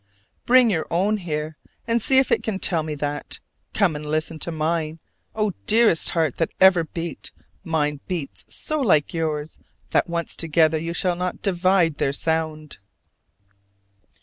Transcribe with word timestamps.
Bring 0.47 0.71
your 0.71 0.87
own 0.89 1.17
here, 1.17 1.57
and 1.85 2.01
see 2.01 2.17
if 2.17 2.31
it 2.31 2.41
can 2.41 2.57
tell 2.57 2.81
me 2.81 2.95
that! 2.95 3.39
Come 3.75 3.95
and 3.95 4.03
listen 4.03 4.39
to 4.39 4.51
mine! 4.51 4.97
Oh, 5.35 5.53
dearest 5.67 6.09
heart 6.09 6.37
that 6.37 6.49
ever 6.59 6.83
beat, 6.85 7.31
mine 7.63 7.99
beats 8.07 8.43
so 8.49 8.81
like 8.81 9.13
yours 9.13 9.59
that 9.91 10.09
once 10.09 10.35
together 10.35 10.79
you 10.79 10.95
shall 10.95 11.15
not 11.15 11.43
divide 11.43 11.99
their 11.99 12.13
sound! 12.13 12.79